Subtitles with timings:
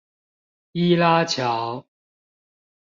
[0.71, 1.85] 伊拉橋